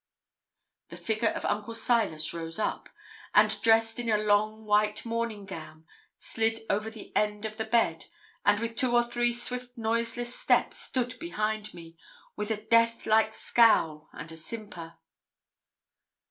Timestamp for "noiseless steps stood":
9.77-11.19